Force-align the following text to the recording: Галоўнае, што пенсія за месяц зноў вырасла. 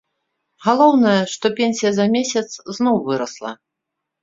Галоўнае, 0.67 1.19
што 1.35 1.45
пенсія 1.61 1.91
за 1.99 2.09
месяц 2.17 2.45
зноў 2.81 2.95
вырасла. 3.13 3.51